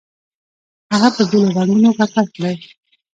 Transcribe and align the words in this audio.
هغه 0.93 1.09
په 1.15 1.21
بېلو 1.29 1.55
رنګونو 1.57 1.89
ککړ 1.97 2.25
کړئ. 2.35 2.55